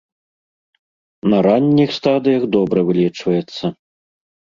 [1.33, 3.63] На ранніх стадыях добра вылечваецца.